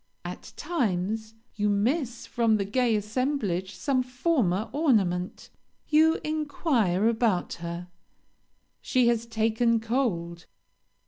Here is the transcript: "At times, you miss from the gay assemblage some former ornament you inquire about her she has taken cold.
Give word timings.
"At 0.25 0.51
times, 0.57 1.35
you 1.53 1.69
miss 1.69 2.25
from 2.25 2.57
the 2.57 2.65
gay 2.65 2.95
assemblage 2.95 3.75
some 3.75 4.01
former 4.01 4.67
ornament 4.71 5.51
you 5.89 6.19
inquire 6.23 7.07
about 7.07 7.53
her 7.61 7.87
she 8.81 9.09
has 9.09 9.27
taken 9.27 9.79
cold. 9.79 10.47